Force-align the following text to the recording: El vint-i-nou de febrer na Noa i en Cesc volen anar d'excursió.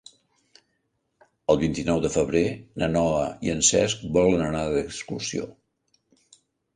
El 1.53 1.57
vint-i-nou 1.63 1.99
de 2.05 2.09
febrer 2.15 2.41
na 2.83 2.89
Noa 2.93 3.27
i 3.49 3.51
en 3.55 3.61
Cesc 3.67 4.01
volen 4.17 4.47
anar 4.47 4.63
d'excursió. 4.77 5.47